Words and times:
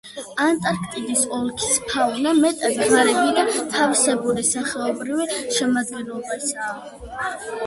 ანტარქტიკის 0.43 1.25
ოლქის 1.39 1.75
ფაუნა 1.91 2.31
მეტად 2.39 2.79
ღარიბი 2.93 3.35
და 3.41 3.45
თავისებური 3.77 4.47
სახეობრივი 4.49 5.29
შემადგენლობისაა. 5.61 7.23